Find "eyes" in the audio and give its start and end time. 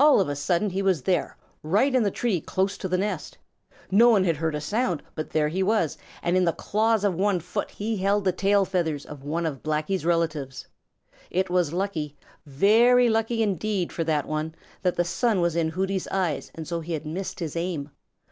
16.08-16.50